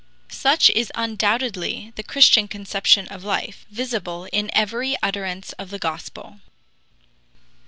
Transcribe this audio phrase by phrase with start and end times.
[0.31, 6.39] Such is undoubtedly the Christian conception of life, visible in every utterance of the Gospel.